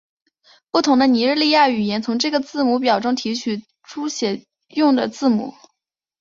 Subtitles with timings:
[0.71, 5.53] 不同的尼日利亚语言从这个字母表中提取书写用的字母。